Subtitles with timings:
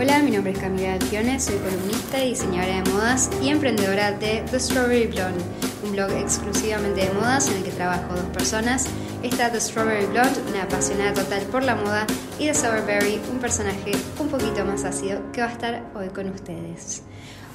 [0.00, 4.44] Hola, mi nombre es Camila Alfione, soy columnista y diseñadora de modas y emprendedora de
[4.48, 5.42] The Strawberry Blonde,
[5.82, 8.86] un blog exclusivamente de modas en el que trabajo dos personas.
[9.24, 12.06] Está The Strawberry Blonde, una apasionada total por la moda,
[12.38, 13.90] y The Sourberry, un personaje
[14.20, 17.02] un poquito más ácido que va a estar hoy con ustedes.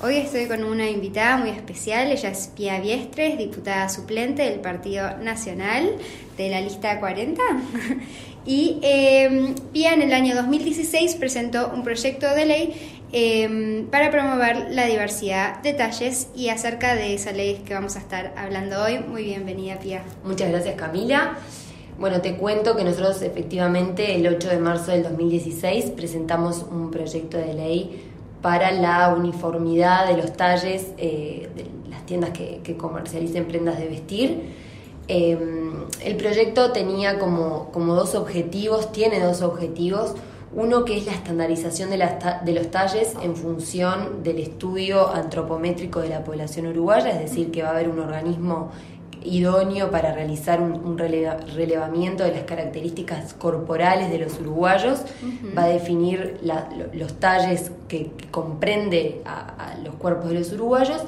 [0.06, 5.16] Hoy estoy con una invitada muy especial, ella es Pia Viestres, diputada suplente del Partido
[5.20, 5.92] Nacional
[6.36, 7.42] de la lista 40.
[8.46, 14.72] Y eh, Pia en el año 2016 presentó un proyecto de ley em, para promover
[14.72, 19.00] la diversidad de talles y acerca de esa ley que vamos a estar hablando hoy.
[19.00, 20.04] Muy bienvenida, Pia.
[20.26, 21.38] Muchas gracias, Camila.
[21.98, 27.38] Bueno, te cuento que nosotros efectivamente el 8 de marzo del 2016 presentamos un proyecto
[27.38, 28.13] de ley
[28.44, 33.88] para la uniformidad de los talles eh, de las tiendas que, que comercialicen prendas de
[33.88, 34.54] vestir.
[35.08, 40.16] Em, el proyecto tenía como, como, dos objetivos, tiene dos objetivos.
[40.54, 41.98] Uno que es la estandarización de,
[42.44, 47.64] de, los talles en función del estudio antropométrico de la población uruguaya, es decir, que
[47.64, 48.72] va a haber un organismo
[49.26, 55.02] idóneo para realizar un, relevamiento de las características corporales de los uruguayos,
[55.58, 56.40] va a definir
[56.94, 61.02] los talles que, comprende a los cuerpos de los uruguayos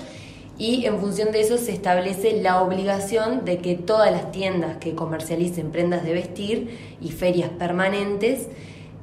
[0.58, 4.96] y en función de eso se establece la obligación de que todas las tiendas que
[4.96, 8.48] comercialicen prendas de vestir y ferias permanentes,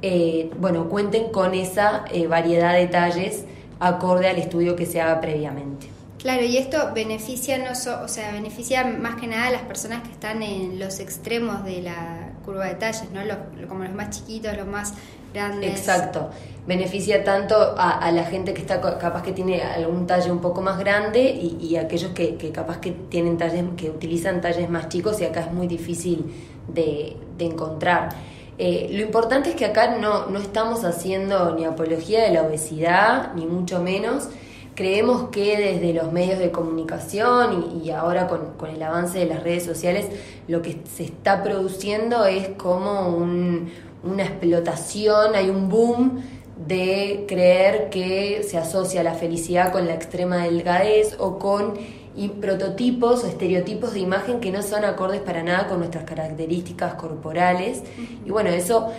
[0.00, 3.44] eh, bueno, cuenten con esa eh, variedad de talles
[3.80, 5.91] acorde al estudio que se haga previamente.
[6.22, 10.12] Claro, y esto beneficia no o sea, beneficia más que nada a las personas que
[10.12, 13.24] están en los extremos de la curva de talles, ¿no?
[13.24, 14.94] Los, como los más chiquitos, los más
[15.34, 15.70] grandes.
[15.70, 16.30] Exacto.
[16.64, 20.78] Beneficia tanto a, la gente que está capaz que tiene algún talle un poco más
[20.78, 25.20] grande y, y aquellos que, que, capaz que tienen talles, que utilizan talles más chicos
[25.20, 26.32] y acá es muy difícil
[26.68, 28.10] de, de encontrar.
[28.58, 33.34] Eh, lo importante es que acá no, no estamos haciendo ni apología de la obesidad,
[33.34, 34.28] ni mucho menos,
[34.74, 39.64] Creemos que desde los medios de comunicación y, ahora con, el avance de las redes
[39.64, 40.06] sociales,
[40.48, 46.22] lo que se está produciendo es como una explotación, hay un boom
[46.66, 51.74] de creer que se asocia la felicidad con la extrema delgadez o con
[52.14, 56.94] y prototipos o estereotipos de imagen que no son acordes para nada con nuestras características
[56.94, 57.82] corporales.
[58.24, 58.90] Y bueno, eso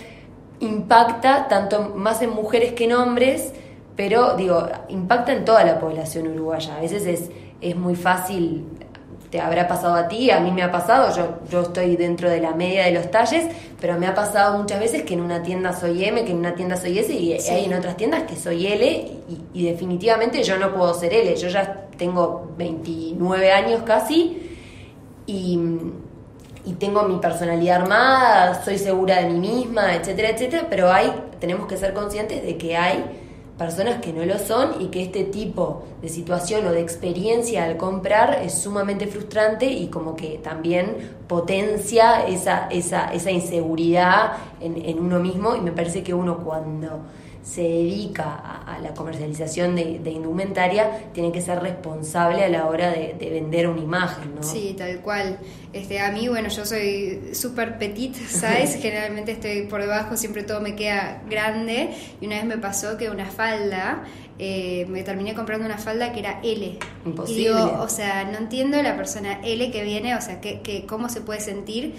[0.60, 3.54] impacta tanto más en mujeres que en hombres
[3.96, 6.78] pero digo, impacta en toda la población uruguaya.
[6.78, 7.30] A veces es,
[7.62, 8.66] es muy fácil,
[9.30, 12.40] te habrá pasado a ti, a mí me ha pasado, yo, yo estoy dentro de
[12.40, 13.46] la media de los talles,
[13.82, 16.54] pero me ha pasado muchas veces que en una tienda soy M, que en una
[16.54, 19.12] tienda soy S y hay en otras tiendas que soy L
[19.54, 24.56] y, definitivamente yo no puedo ser L, yo ya tengo 29 años casi
[25.26, 25.60] y,
[26.66, 31.66] y tengo mi personalidad armada, soy segura de mí misma, etcétera, etcétera, pero hay, tenemos
[31.66, 33.23] que ser conscientes de que hay
[33.58, 37.78] personas que no lo son y que este tipo de situación o de experiencia al
[37.78, 45.00] comprar es sumamente frustrante y como que también potencia esa, esa, esa inseguridad en, en
[45.00, 45.56] uno mismo.
[45.56, 47.02] Y me parece que uno cuando
[47.44, 53.30] se dedica a, la comercialización de, indumentaria tiene que ser responsable a la hora de,
[53.30, 54.44] vender una imagen, ¿no?
[54.44, 55.38] Sí, tal cual.
[55.74, 58.76] Este, a mí, bueno, yo soy súper petit, ¿sabes?
[58.82, 61.90] Generalmente estoy por debajo, siempre todo me queda grande.
[62.22, 64.04] Y una vez me pasó que una falda,
[64.40, 66.80] eh, me terminé comprando una falda que era L.
[67.06, 67.42] Imposible.
[67.42, 70.86] Y digo, o sea, no entiendo la persona L que viene, o sea, que, que
[70.86, 71.94] cómo se puede sentir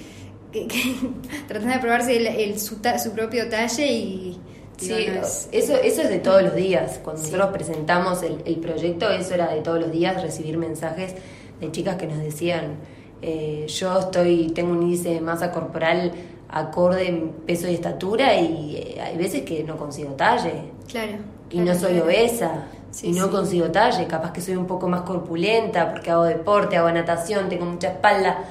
[1.48, 4.40] tratando de probarse el, su, su propio talle y
[4.76, 5.06] Sí,
[5.52, 7.00] eso, eso es de todos los días.
[7.02, 11.14] Cuando nosotros presentamos el, el, proyecto, eso era de todos los días, recibir mensajes
[11.60, 12.76] de chicas que nos decían,
[13.22, 16.12] eh, yo estoy tengo un índice de masa corporal
[16.50, 20.72] acorde en peso y estatura y eh, hay veces que no consigo talle.
[20.88, 21.12] Claro.
[21.50, 22.66] Y no soy obesa.
[23.02, 26.90] y no consigo talle, capaz que soy un poco más corpulenta porque hago deporte, hago
[26.92, 28.44] natación, tengo mucha espalda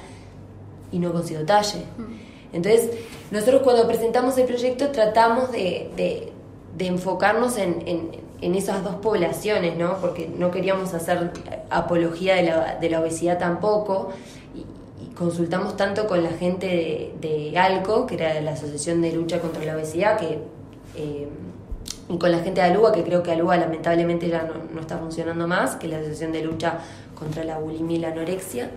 [0.91, 1.79] y no consigo talle.
[1.97, 2.32] Mm.
[2.53, 2.91] Entonces,
[3.31, 6.31] nosotros cuando presentamos el proyecto tratamos de,
[6.77, 9.97] enfocarnos en, esas dos poblaciones, ¿no?
[9.97, 11.31] Porque no queríamos hacer
[11.69, 14.09] apología de la, obesidad tampoco.
[14.55, 14.65] Y,
[15.15, 19.75] consultamos tanto con la gente de, ALCO, que era la Asociación de Lucha contra la
[19.75, 20.39] Obesidad, que...
[20.95, 21.27] Eh,
[22.09, 25.47] y con la gente de ALUA, que creo que ALUA lamentablemente ya no, está funcionando
[25.47, 26.79] más, que es la Asociación de Lucha
[27.17, 28.69] contra la Bulimia y la Anorexia,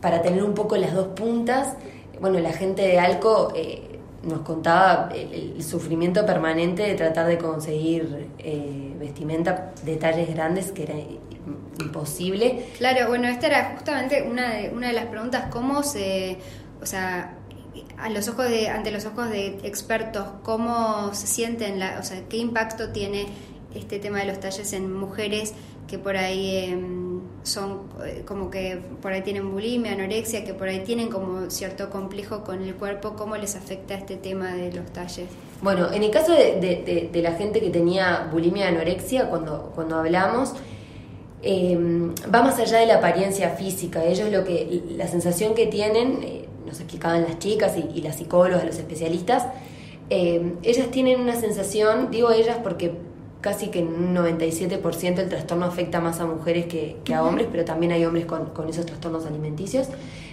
[0.00, 1.74] para tener un poco las dos puntas
[2.20, 8.28] bueno, la gente de Alco eh, nos contaba el, sufrimiento permanente de tratar de conseguir
[8.38, 10.94] eh, vestimenta de talles grandes, que era
[11.80, 12.66] imposible.
[12.78, 16.38] Claro, bueno, esta era justamente una de, una de las preguntas, ¿cómo se,
[16.82, 17.36] o sea,
[17.98, 22.22] a los ojos de, ante los ojos de expertos, cómo se sienten, la, o sea,
[22.28, 23.26] qué impacto tiene
[23.74, 25.54] este tema de los talles en mujeres
[25.86, 27.09] que por ahí em,
[27.42, 31.90] son eh, como que por ahí tienen bulimia, anorexia, que por ahí tienen como cierto
[31.90, 35.26] complejo con el cuerpo, ¿cómo les afecta este tema de los talles?
[35.62, 40.52] Bueno, en el caso de, la gente que tenía bulimia, anorexia, cuando, cuando hablamos,
[41.42, 44.04] em, va más allá de la apariencia física.
[44.04, 48.16] Ellos lo que, la sensación que tienen, eh, nos explicaban las chicas y, y las
[48.16, 49.46] psicólogas, los especialistas,
[50.08, 53.09] em, ellas tienen una sensación, digo ellas porque
[53.40, 57.64] casi que en un 97% el trastorno afecta más a mujeres que, a hombres, pero
[57.64, 59.88] también hay hombres con, esos trastornos alimenticios.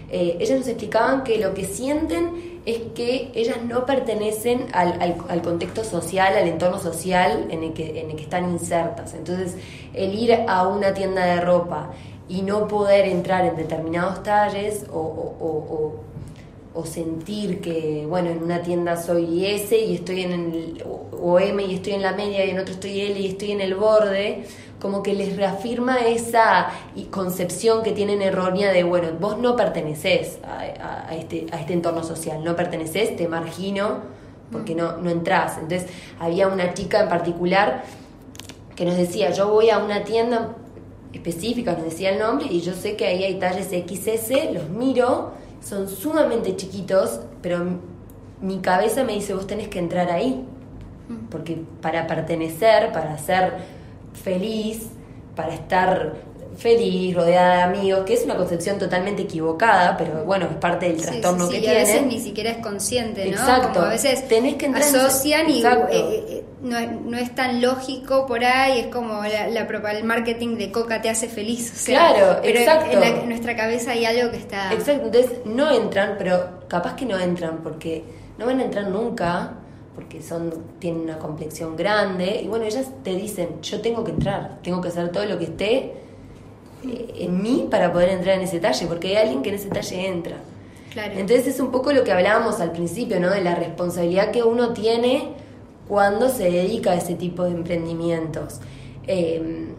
[0.09, 5.83] Eh, ellas nos explicaban que lo que sienten es que ellas no pertenecen al, contexto
[5.83, 9.13] social, al entorno social en el, que, en el que están insertas.
[9.13, 9.55] Entonces,
[9.93, 11.91] el ir a una tienda de ropa
[12.29, 16.06] y no poder entrar en determinados talles o o
[16.85, 21.75] sentir que, bueno, en una tienda soy S y estoy en el, o M y
[21.75, 24.43] estoy en la media y en otro estoy L y estoy en el borde,
[24.79, 26.69] como que les reafirma esa
[27.09, 32.43] concepción que tienen errónea de, bueno, vos no perteneces a, este, a este entorno social,
[32.43, 34.01] no perteneces, te margino
[34.51, 35.57] porque no, no entras.
[35.57, 35.89] Entonces
[36.19, 37.83] había una chica en particular
[38.75, 40.55] que nos decía, yo voy a una tienda
[41.11, 45.31] específica, nos decía el nombre, y yo sé que ahí hay talles XS, los miro,
[45.67, 47.59] son sumamente chiquitos, pero
[48.41, 50.45] mi cabeza me dice, vos tenés que entrar ahí.
[51.09, 51.27] Mm.
[51.29, 53.53] Porque para pertenecer, para ser
[54.13, 54.89] feliz,
[55.35, 56.15] para estar
[56.57, 60.97] feliz, rodeada de amigos, que es una concepción totalmente equivocada, pero bueno, es parte del
[60.97, 61.75] trastorno que tiene.
[61.75, 63.31] a veces ni siquiera es consciente, ¿no?
[63.31, 63.81] Exacto.
[63.81, 68.79] a veces Tenés que asocian y eh, eh, no, no, es tan lógico por ahí,
[68.79, 71.71] es como la, el marketing de coca te hace feliz.
[71.73, 73.03] O sea, claro, pero exacto.
[73.03, 74.73] En, nuestra cabeza hay algo que está...
[74.73, 78.03] Exacto, entonces no entran, pero capaz que no entran porque
[78.39, 79.53] no van a entrar nunca
[79.93, 84.59] porque son tienen una complexión grande y bueno, ellas te dicen, yo tengo que entrar,
[84.61, 86.06] tengo que hacer todo lo que esté eh,
[86.83, 90.07] en mí para poder entrar en ese talle, porque hay alguien que en ese talle
[90.07, 90.37] entra.
[90.91, 91.13] Claro.
[91.13, 93.29] Entonces es un poco lo que hablábamos al principio, ¿no?
[93.29, 95.29] De la responsabilidad que uno tiene
[95.87, 98.59] cuando se dedica a ese tipo de emprendimientos.
[99.05, 99.69] Em,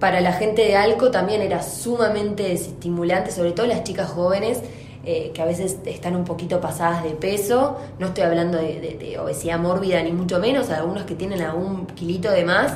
[0.00, 4.60] para la gente de Alco también era sumamente desestimulante, sobre todo las chicas jóvenes,
[5.04, 7.76] eh, que a veces están un poquito pasadas de peso.
[7.98, 12.44] No estoy hablando de, obesidad mórbida ni mucho menos, algunos que tienen algún kilito de
[12.44, 12.74] más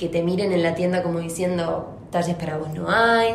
[0.00, 3.34] que te miren en la tienda como diciendo, talles para vos no hay.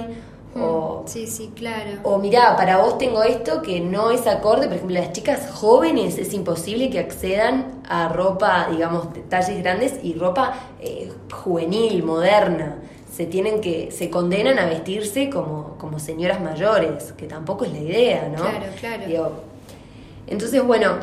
[0.56, 1.92] Mm, o, sí, sí, claro.
[2.02, 4.66] O mirá, para vos tengo esto que no es acorde.
[4.66, 9.94] Por ejemplo, las chicas jóvenes es imposible que accedan a ropa, digamos, de talles grandes
[10.02, 12.80] y ropa eh, juvenil, moderna.
[13.14, 17.80] Se tienen que, se condenan a vestirse como, como señoras mayores, que tampoco es la
[17.80, 18.42] idea, ¿no?
[18.42, 19.32] Claro, claro.
[20.26, 20.96] entonces, bueno,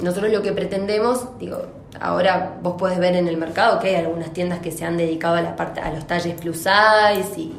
[0.00, 1.62] nosotros lo que pretendemos, digo,
[2.00, 5.36] ahora vos podés ver en el mercado que hay algunas tiendas que se han dedicado
[5.36, 7.54] a la parte a los talles plus size y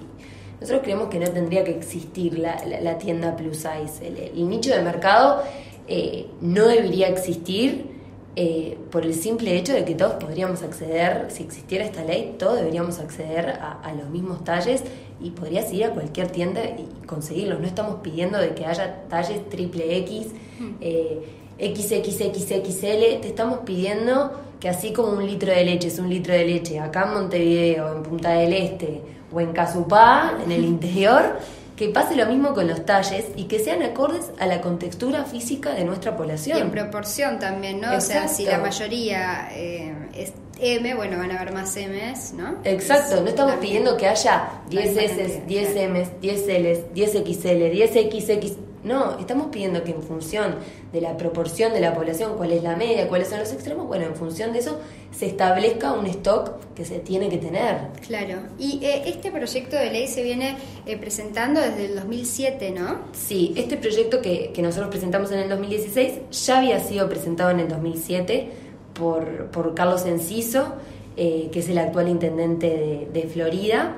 [0.59, 4.31] nosotros creemos que no tendría que existir la, tienda plus size.
[4.35, 5.43] El, nicho de mercado
[5.87, 7.99] eh, no debería existir
[8.35, 12.57] eh, por el simple hecho de que todos podríamos acceder, si existiera esta ley, todos
[12.57, 14.83] deberíamos acceder a, los mismos talles
[15.19, 17.59] y podrías ir a cualquier tienda y conseguirlos.
[17.59, 20.27] No estamos pidiendo de que haya talles triple X.
[20.59, 20.71] Mm.
[20.79, 21.21] Eh,
[21.59, 26.45] XXXXL, te estamos pidiendo que así como un litro de leche es un litro de
[26.45, 29.01] leche acá en Montevideo, en Punta del Este
[29.31, 31.39] o en Casupá, en el interior,
[31.75, 35.73] que pase lo mismo con los talles y que sean acordes a la contextura física
[35.73, 36.57] de nuestra población.
[36.57, 37.95] Y en proporción también, ¿no?
[37.95, 42.57] O sea, si la mayoría eh, es M, bueno, van a haber más M's, ¿no?
[42.65, 47.91] Exacto, no estamos pidiendo que haya 10 S, 10 M's, 10 L's, 10 XL, 10
[47.91, 50.55] XX no, estamos pidiendo que en función
[50.93, 54.05] de la proporción de la población, cuál es la media, cuáles son los extremos, bueno,
[54.05, 54.79] en función de eso
[55.11, 57.77] se establezca un stock que se tiene que tener.
[58.07, 60.55] Claro, y eh, este proyecto de ley se viene
[60.85, 62.99] eh, presentando desde el 2007, ¿no?
[63.11, 67.67] Sí, este proyecto que, nosotros presentamos en el 2016 ya había sido presentado en el
[67.69, 68.51] 2007
[68.93, 70.73] por, por Carlos Enciso,
[71.17, 73.97] eh, que es el actual intendente de, de Florida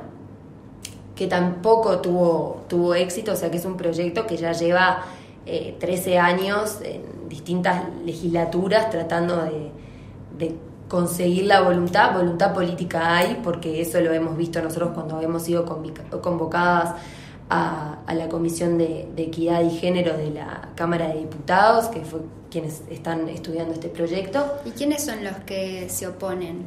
[1.21, 5.05] que tampoco tuvo, tuvo éxito, o sea que es un proyecto que ya lleva
[5.45, 10.55] 13 eh, años en distintas legislaturas tratando de,
[10.87, 12.15] conseguir la voluntad.
[12.15, 15.63] Voluntad política hay, porque eso lo hemos visto nosotros cuando hemos sido
[16.23, 16.95] convocadas
[17.51, 22.81] a, la Comisión de, Equidad y Género de la Cámara de Diputados, que fue quienes
[22.89, 24.55] están estudiando este proyecto.
[24.65, 26.65] ¿Y quiénes son los que se oponen?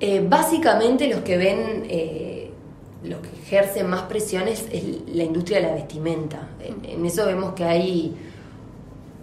[0.00, 1.84] Eh, básicamente los que ven...
[1.88, 2.41] Eh,
[3.04, 6.48] lo que ejerce más presiones es la industria de la vestimenta.
[6.60, 8.16] En, eso vemos que hay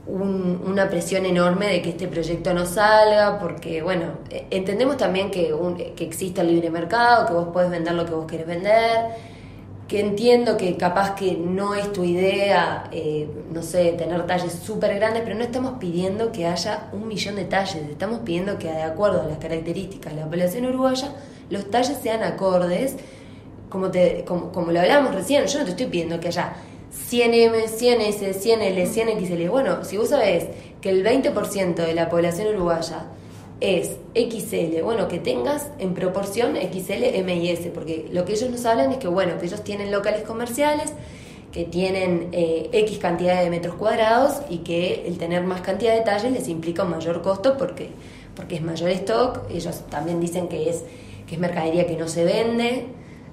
[0.08, 5.54] una presión enorme de que este proyecto no salga, porque, bueno, e, entendemos también que,
[5.96, 9.12] que existe el libre mercado, que vos podés vender lo que vos querés vender,
[9.90, 14.96] que entiendo que capaz que no es tu idea, eh, no sé, tener talles súper
[14.96, 18.84] grandes, pero no estamos pidiendo que haya un millón de talles, estamos pidiendo que de
[18.84, 21.12] acuerdo a las características de la población uruguaya,
[21.50, 22.98] los talles sean acordes,
[23.70, 26.54] como, te, como, como lo hablamos recién, yo no te estoy pidiendo que haya
[27.12, 29.50] 100M, 100S, 100L, 100XL.
[29.50, 30.46] Bueno, si vos sabés
[30.82, 33.06] que el 20% de la población uruguaya
[33.62, 38.50] es XL, bueno, que tengas en proporción XL, M y S, porque lo que ellos
[38.50, 40.94] nos hablan es que, bueno, que ellos tienen locales comerciales,
[41.52, 46.02] que tienen eh, X cantidad de metros cuadrados y que el tener más cantidad de
[46.02, 47.90] talles les implica un mayor costo porque,
[48.36, 49.42] porque es mayor stock.
[49.50, 50.84] Ellos también dicen que es,
[51.28, 52.86] que es mercadería que no se vende,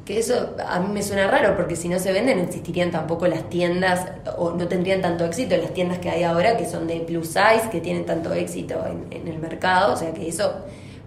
[0.07, 3.27] que eso a mí me suena raro porque si no se venden no existirían tampoco
[3.27, 4.09] las tiendas
[4.39, 7.69] o no tendrían tanto éxito las tiendas que hay ahora que son de plus size,
[7.73, 8.77] que tienen tanto éxito
[9.11, 10.55] en, el mercado, o sea que eso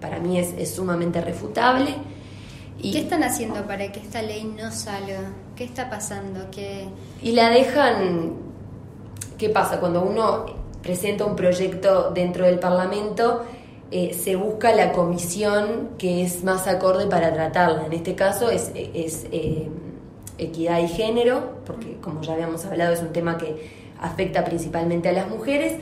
[0.01, 1.96] para mí es, sumamente refutable.
[2.77, 5.32] Y, ¿Qué están haciendo para que esta ley no salga?
[5.56, 6.48] ¿Qué está pasando?
[6.51, 6.88] ¿Qué...
[7.22, 8.34] Y la dejan...
[9.38, 9.79] ¿Qué pasa?
[9.79, 10.46] Cuando uno
[10.82, 13.46] presenta un proyecto dentro del Parlamento,
[13.91, 17.88] eh, se busca la comisión que es más acorde para tratarla.
[17.88, 19.67] En este caso es, eh,
[20.38, 23.55] equidad y género, porque como ya habíamos hablado es un tema que
[24.00, 25.74] afecta principalmente a las mujeres.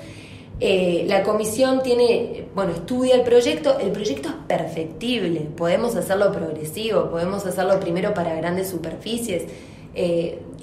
[0.59, 7.11] Eh, la comisión tiene, bueno, estudia el proyecto, el proyecto es perfectible, podemos hacerlo progresivo,
[7.11, 9.43] podemos hacerlo primero para grandes superficies,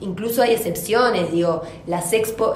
[0.01, 2.55] incluso hay excepciones, digo, las expo,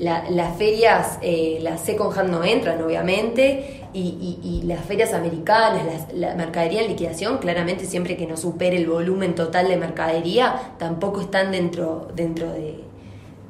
[0.00, 1.18] las ferias,
[1.60, 7.86] las second hand no entran, obviamente, y, las ferias americanas, la mercadería en liquidación, claramente
[7.86, 12.84] siempre que no supere el volumen total de mercadería, tampoco están dentro, dentro de,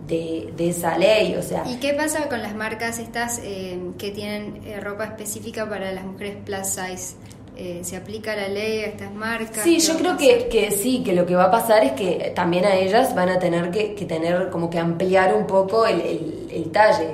[0.06, 1.34] de, esa ley.
[1.36, 5.68] O sea, ¿Y qué pasa con las marcas estas eh, que tienen eh, ropa específica
[5.68, 7.16] para las mujeres plus size?
[7.56, 9.64] Eh, ¿Se aplica la ley a estas marcas?
[9.64, 12.66] Sí, yo creo que, que, sí, que lo que va a pasar es que también
[12.66, 17.08] a ellas van a tener que, tener como que ampliar un poco el, el, talle,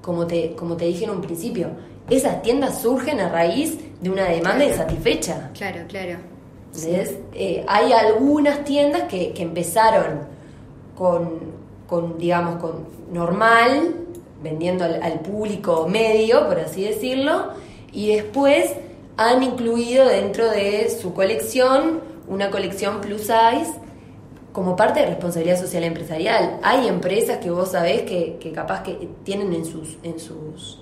[0.00, 1.68] como te, como te dije en un principio
[2.10, 5.50] esas tiendas surgen a raíz de una demanda insatisfecha.
[5.54, 6.18] Claro, claro.
[7.34, 10.28] Eh, hay algunas tiendas que, empezaron
[10.96, 13.94] con, digamos, con normal,
[14.42, 17.52] vendiendo al, público medio, por así decirlo,
[17.92, 18.72] y después
[19.16, 23.72] han incluido dentro de su colección una colección plus size
[24.52, 26.58] como parte de responsabilidad social empresarial.
[26.62, 30.80] Hay empresas que vos sabés que, que capaz que tienen en sus, en sus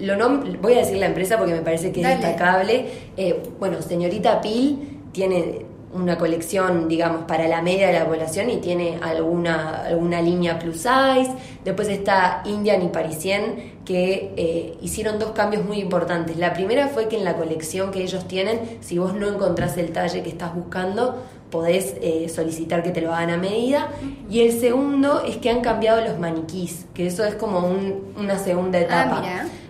[0.00, 0.16] lo
[0.60, 2.86] voy a decir la empresa porque me parece que es destacable.
[3.16, 8.56] Eh, bueno, señorita Pil tiene una colección, digamos, para la media de la población y
[8.58, 11.30] tiene alguna, alguna línea plus size.
[11.64, 16.36] Después está Indian y Parisien, que eh, hicieron dos cambios muy importantes.
[16.36, 19.92] La primera fue que en la colección que ellos tienen, si vos no encontrás el
[19.92, 23.88] talle que estás buscando, podés eh, solicitar que te lo hagan a medida.
[24.28, 27.72] Y el segundo es que han cambiado los maniquís, que eso es como
[28.16, 29.22] una segunda ah, etapa.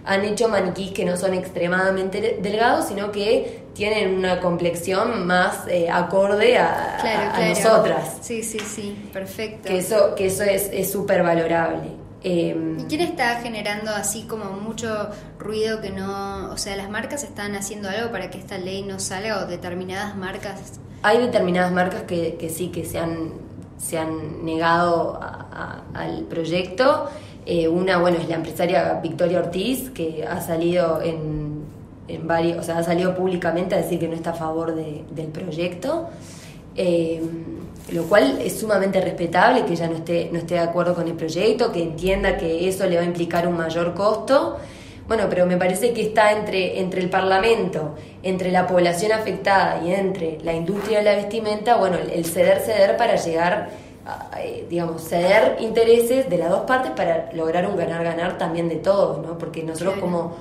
[0.06, 5.90] han hecho maniquís que no son extremadamente delgados, sino que tienen una complexión más eh,
[5.90, 6.98] acorde a,
[7.48, 8.18] nosotras.
[8.20, 9.68] Sí, sí, sí, perfecto.
[9.68, 12.04] Que eso, que eso es súper valorable.
[12.22, 17.22] Em, ¿Y quién está generando así como mucho ruido que no, o sea, las marcas
[17.22, 22.04] están haciendo algo para que esta ley no salga o determinadas marcas hay determinadas marcas
[22.04, 23.32] que, sí, que se han,
[23.76, 25.20] se han negado
[25.92, 27.10] al proyecto.
[27.44, 31.53] Eh, una, bueno, es la empresaria Victoria Ortiz, que ha salido en,
[32.08, 35.28] en varios, o sea, ha salido públicamente a decir que no está a favor del
[35.28, 36.08] proyecto.
[36.76, 37.22] Eh,
[37.92, 41.14] lo cual es sumamente respetable que ella no esté, no esté de acuerdo con el
[41.14, 44.56] proyecto, que entienda que eso le va a implicar un mayor costo
[45.06, 49.92] bueno, pero me parece que está entre, entre el Parlamento, entre la población afectada y
[49.92, 53.68] entre la industria de la vestimenta, bueno, el ceder, ceder para llegar,
[54.06, 58.76] a, eh, digamos, ceder intereses de las dos partes para lograr un ganar-ganar también de
[58.76, 59.36] todos, ¿no?
[59.36, 60.36] Porque nosotros como,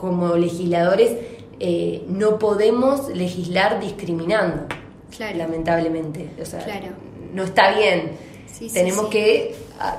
[0.00, 1.16] como legisladores
[1.58, 4.66] eh, no podemos legislar discriminando,
[5.36, 6.30] lamentablemente.
[6.40, 6.64] O sea,
[7.34, 8.12] no está bien.
[8.72, 9.54] Tenemos que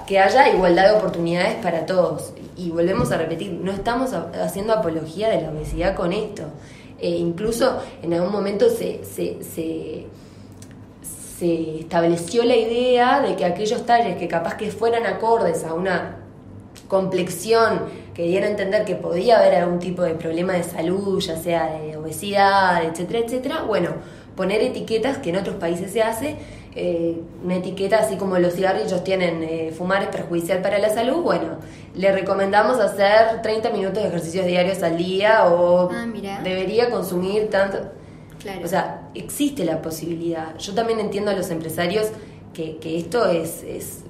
[0.06, 5.30] que haya igualdad de oportunidades para todos y volvemos a repetir, no estamos haciendo apología
[5.30, 6.44] de la obesidad con esto.
[7.00, 10.06] Eh, incluso en algún momento se, se, se,
[11.80, 16.18] estableció la idea de que aquellos talles que capaz que fueran acordes a una
[16.88, 17.82] complexión
[18.14, 21.80] que diera a entender que podía haber algún tipo de problema de salud, ya sea
[21.80, 23.92] de obesidad, etcétera, etcétera, bueno,
[24.36, 26.36] poner etiquetas que en otros países se hace,
[26.76, 31.22] eh, una etiqueta así como los cigarrillos tienen eh, fumar es perjudicial para la salud,
[31.22, 31.58] bueno,
[31.96, 36.08] le recomendamos hacer 30 minutos de ejercicios diarios al día o Ah,
[36.44, 37.78] debería consumir tanto.
[38.42, 38.62] Claro.
[38.64, 40.58] O sea, existe la posibilidad.
[40.58, 42.08] Yo también entiendo a los empresarios
[42.54, 44.04] que, que esto es, es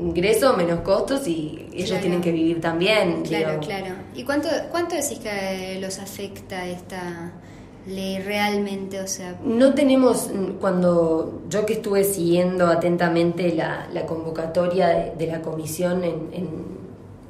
[0.00, 2.02] ingreso menos costos y ellos Claro.
[2.02, 3.22] tienen que vivir también.
[3.22, 3.94] Claro, claro.
[4.14, 7.32] ¿Y cuánto, cuánto decís que los afecta esta
[7.86, 9.00] ley realmente?
[9.00, 15.26] O sea, No tenemos, cuando yo que estuve siguiendo atentamente la, la convocatoria de, de
[15.26, 16.76] la comisión en, en-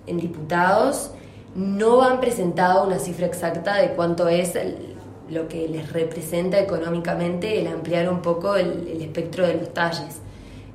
[0.08, 1.10] en diputados,
[1.56, 4.94] no han presentado una cifra exacta de cuánto es el-
[5.30, 10.18] lo que les representa económicamente el ampliar un poco el, el espectro de los talles.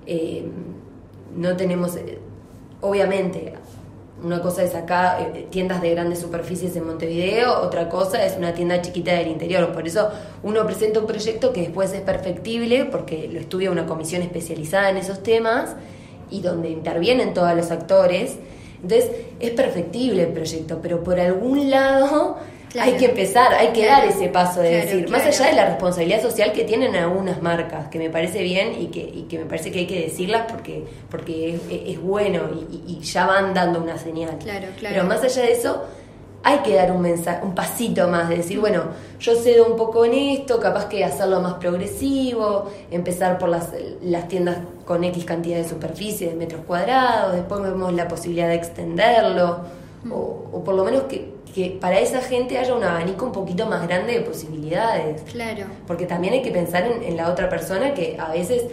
[0.05, 0.45] Eh,
[1.35, 2.19] no tenemos, eh,
[2.81, 3.53] obviamente,
[4.23, 8.53] una cosa es acá eh, tiendas de grandes superficies en Montevideo, otra cosa es una
[8.53, 9.71] tienda chiquita del interior.
[9.71, 10.09] Por eso
[10.43, 14.97] uno presenta un proyecto que después es perfectible porque lo estudia una comisión especializada en
[14.97, 15.75] esos temas
[16.29, 18.37] y donde intervienen todos los actores.
[18.81, 22.37] Entonces es perfectible el proyecto, pero por algún lado
[22.71, 22.89] Claro.
[22.91, 24.07] hay que empezar, hay que Claro.
[24.07, 27.41] dar ese paso de Claro, decir, más allá de la responsabilidad social que tienen algunas
[27.41, 30.43] marcas, que me parece bien y que, y que me parece que hay que decirlas
[30.49, 32.41] porque, porque es, es bueno
[32.87, 34.37] y, ya van dando una señal.
[34.39, 34.95] Claro, claro.
[34.95, 35.83] Pero más allá de eso,
[36.43, 38.85] hay que dar un mensaje, un pasito más, de decir, bueno,
[39.19, 43.69] yo cedo un poco en esto, capaz que hacerlo más progresivo, empezar por las,
[44.01, 48.55] las tiendas con X cantidad de superficie, de metros cuadrados, después vemos la posibilidad de
[48.55, 49.59] extenderlo,
[50.09, 53.65] o, o por lo menos que, que para esa gente haya un abanico un poquito
[53.65, 55.21] más grande de posibilidades.
[55.31, 55.65] claro.
[55.87, 58.63] Porque también hay que pensar en, en la otra persona que a veces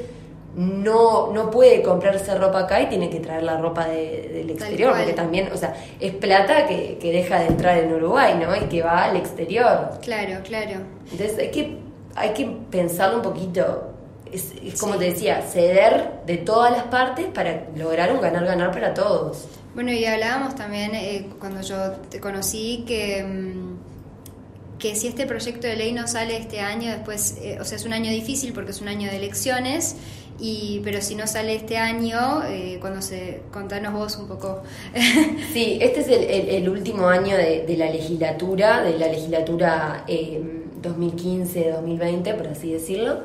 [0.57, 4.95] no, no puede comprarse ropa acá y tiene que traer la ropa de- del exterior,
[4.97, 8.57] porque también, o sea, es plata que, que deja de entrar en Uruguay, ¿no?
[8.57, 9.91] Y que va al exterior.
[10.03, 10.81] Claro, claro.
[11.13, 11.77] Entonces hay que,
[12.17, 13.85] hay que pensarlo un poquito.
[14.33, 14.99] Es, es como Sí.
[15.01, 19.47] te decía, ceder de todas las partes para lograr un ganar-ganar para todos.
[19.79, 25.69] Bueno, y hablábamos también eh, cuando yo te conocí que, mm, que si este proyecto
[25.69, 28.73] de ley no sale este año, después, eh, o sea, es un año difícil porque
[28.73, 29.95] es un año de elecciones,
[30.41, 34.64] y, pero si no sale este año, eh, cuando se, contanos vos un poco.
[35.53, 40.43] Sí, este es el, el- último año de, la legislatura, de la legislatura eh,
[40.83, 43.21] 2015-2020, por así decirlo,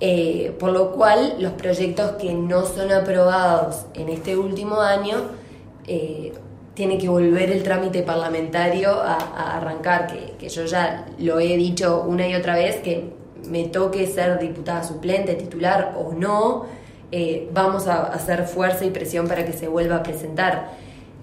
[0.00, 5.43] eh, por lo cual los proyectos que no son aprobados en este último año
[5.86, 6.32] eh,
[6.74, 11.56] tiene que volver el trámite parlamentario a, a arrancar, que, que yo ya lo he
[11.56, 13.12] dicho una y otra vez, que
[13.48, 16.66] me toque ser diputada suplente, titular o no,
[17.12, 20.70] eh, vamos a hacer fuerza y presión para que se vuelva a presentar.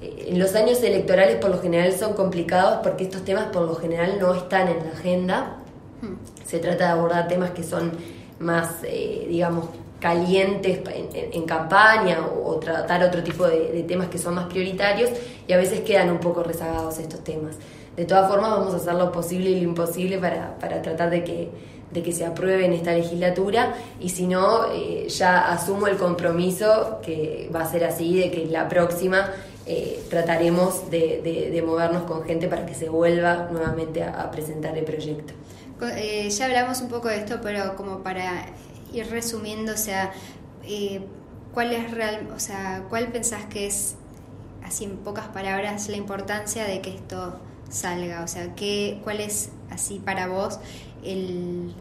[0.02, 3.76] Eh, En los años electorales por lo general son complicados porque estos temas por lo
[3.76, 5.58] general no están en la agenda.
[6.45, 7.91] Se trata de abordar temas que son
[8.39, 9.65] más, eh, digamos,
[10.02, 10.80] calientes
[11.14, 15.10] en, campaña o, tratar otro tipo de, temas que son más prioritarios
[15.48, 17.56] y a veces quedan un poco rezagados estos temas.
[17.96, 21.24] De todas formas vamos a hacer lo posible y lo imposible para, para tratar de
[21.24, 21.50] que,
[21.92, 27.00] de que se apruebe en esta legislatura y si no, eh, ya asumo el compromiso
[27.04, 29.30] que va a ser así, de que la próxima
[29.68, 34.76] eh, trataremos de, de- de movernos con gente para que se vuelva nuevamente a, presentar
[34.78, 35.34] el proyecto.
[35.96, 38.46] Eh, ya hablamos un poco de esto, pero como para
[38.94, 40.12] ir resumiendo, o sea,
[40.64, 41.02] eh,
[41.54, 43.96] ¿cuál es real, o sea, cuál pensás que es,
[44.64, 48.24] así en pocas palabras, la importancia de que esto salga?
[48.24, 50.60] O sea, ¿qué, ¿cuál es, así para vos,
[51.04, 51.74] el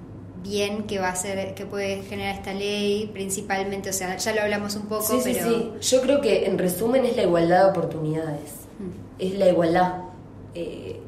[0.42, 4.42] bien que va a ser, que puede generar esta ley, principalmente, o sea, ya lo
[4.42, 5.50] hablamos un poco, Sí, sí, pero...
[5.50, 5.72] sí.
[5.96, 8.52] Yo creo que en resumen es la igualdad de oportunidades.
[8.78, 9.22] Mm.
[9.22, 9.94] Es la igualdad.
[10.54, 10.99] Eh,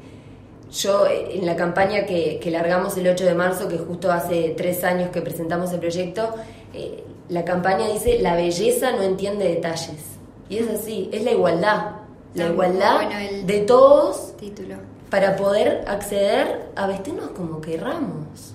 [0.73, 4.55] yo eh, en la campaña que, que largamos el 8 de marzo, que justo hace
[4.57, 6.35] tres años que presentamos el proyecto,
[6.75, 10.01] eh, la campaña dice la belleza no entiende detalles.
[10.49, 11.87] Y es así, es la igualdad.
[12.35, 14.77] La igualdad bueno, el- de todos Título.
[15.11, 18.55] para poder acceder a vestirnos como querramos.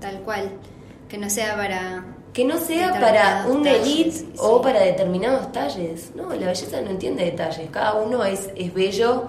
[0.00, 0.50] Tal cual.
[1.08, 2.04] Que no sea para...
[2.34, 4.32] Que no sea para un talles, elite sí.
[4.38, 6.10] o para determinados talles.
[6.16, 7.70] No, la belleza no entiende detalles.
[7.70, 9.24] Cada uno es, es bello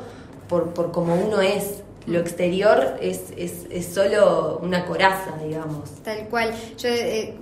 [0.50, 1.84] por, por como uno es.
[2.08, 5.90] Lo exterior es, es, es solo una coraza, digamos.
[6.04, 6.54] Tal cual.
[6.78, 7.34] Yo eh,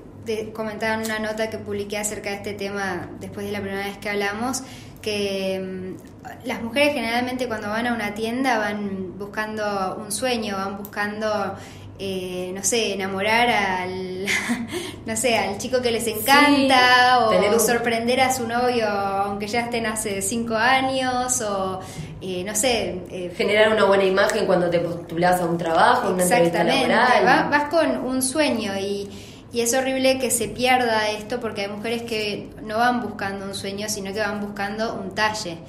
[0.54, 3.98] comentaba en una nota que publiqué acerca de este tema después de la primera vez
[3.98, 4.64] que hablamos,
[5.02, 10.78] que mm, las mujeres generalmente cuando van a una tienda van buscando un sueño, van
[10.78, 11.56] buscando,
[12.00, 14.26] eh, no sé, enamorar al,
[15.06, 19.60] no sé, al chico que les encanta o un- sorprender a su novio aunque ya
[19.62, 21.82] estén hace cinco años o,
[22.26, 26.24] eh, no sé, eh, Generar una buena imagen cuando te postulás a un trabajo, una
[26.24, 27.26] entrevista Exactamente, laboral.
[27.28, 29.10] va- vas con un sueño y,
[29.52, 33.54] Y es horrible que se pierda esto porque hay mujeres que no van buscando un
[33.54, 35.60] sueño, sino que van buscando un talle.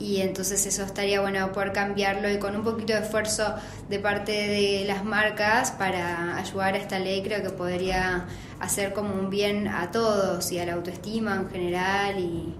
[0.00, 3.54] Y entonces eso estaría bueno poder cambiarlo y con un poquito de esfuerzo
[3.88, 8.26] de parte de las marcas para ayudar a esta ley creo que podría
[8.60, 12.18] hacer como un bien a todos y a la autoestima en general.
[12.18, 12.54] Y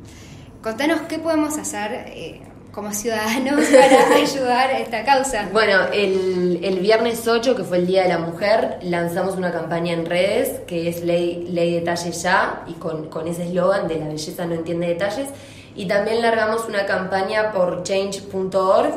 [0.63, 1.93] contanos qué podemos hacer.
[2.09, 2.41] Eh,
[2.79, 5.49] como ciudadanos para ayudar a esta causa?
[5.53, 9.95] Bueno, el, el, viernes 8, que fue el Día de la Mujer, lanzamos una campaña
[9.95, 14.07] en redes que es Ley, ley Detalle Ya y con, con ese eslogan de la
[14.07, 15.29] belleza no entiende detalles.
[15.75, 18.95] Y también largamos una campaña por change.org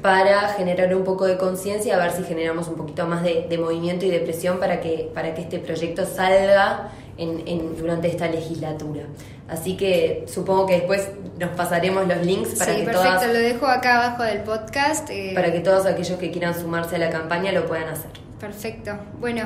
[0.00, 3.58] para generar un poco de conciencia, a ver si generamos un poquito más de, de,
[3.58, 8.28] movimiento y de presión para que, para que este proyecto salga en, en, durante esta
[8.28, 9.04] legislatura.
[9.48, 13.66] Así que supongo que después nos pasaremos los links para sí, que perfecto, lo dejo
[13.66, 15.08] acá abajo del podcast.
[15.10, 18.10] Eh, para que todos aquellos que quieran sumarse a la campaña lo puedan hacer.
[18.40, 18.92] Perfecto.
[19.20, 19.42] Bueno,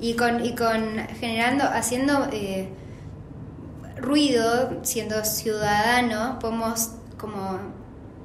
[0.00, 2.68] y con, y con generando, haciendo eh,
[3.96, 7.58] ruido, siendo ciudadano, podemos como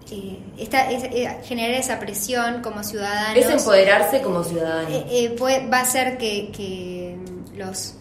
[0.09, 3.37] eh, esta, eh, generar esa presión como ciudadanos.
[3.37, 4.89] Es empoderarse como ciudadano.
[4.89, 5.35] Eh,
[5.71, 7.17] va a ser que, que
[7.55, 7.95] los...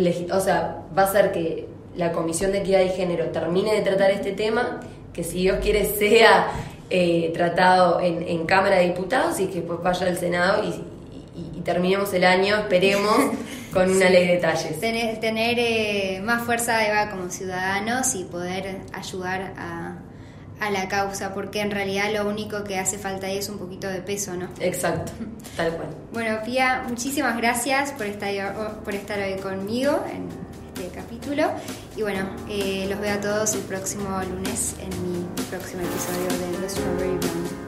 [0.00, 3.82] los o sea, va a ser que la Comisión de Equidad y Género termine de
[3.82, 4.80] tratar este tema,
[5.12, 6.48] que si Dios quiere sea
[6.90, 10.68] eh, tratado en, en, Cámara de Diputados y que pues vaya al Senado y,
[11.38, 13.16] y, y terminemos el año, esperemos,
[13.72, 14.80] con una ley de detalles.
[14.80, 19.96] Tener, tener eh, más fuerza, Eva, como ciudadanos y poder ayudar a,
[20.64, 23.88] a la causa, porque en realidad lo único que hace falta ahí es un poquito
[23.88, 24.48] de peso, ¿no?
[24.60, 25.12] Exacto,
[25.56, 25.88] tal cual.
[26.12, 30.28] Bueno, Pía, muchísimas gracias por estar, por estar hoy conmigo en
[30.74, 31.50] este capítulo.
[31.96, 36.58] Y bueno, eh, los veo a todos el próximo lunes en mi próximo episodio de
[36.58, 37.63] The Strawberry Blonde.